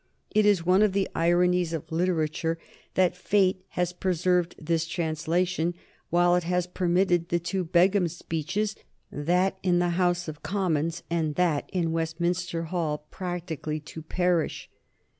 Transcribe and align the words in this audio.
It 0.31 0.47
is 0.47 0.65
one 0.65 0.81
of 0.81 0.93
the 0.93 1.07
ironies 1.13 1.73
of 1.73 1.91
literature 1.91 2.57
that 2.95 3.15
fate 3.15 3.63
has 3.77 3.93
preserved 3.93 4.55
this 4.57 4.87
translation 4.87 5.75
while 6.09 6.35
it 6.35 6.41
has 6.43 6.65
permitted 6.65 7.29
the 7.29 7.37
two 7.37 7.63
Begum 7.63 8.07
speeches, 8.07 8.75
that 9.11 9.59
in 9.61 9.77
the 9.77 9.89
House 9.89 10.27
of 10.27 10.41
Commons 10.41 11.03
and 11.11 11.35
that 11.35 11.69
in 11.71 11.91
Westminster 11.91 12.63
Hall, 12.63 13.05
practically 13.11 13.79
to 13.79 14.01
perish. 14.01 14.71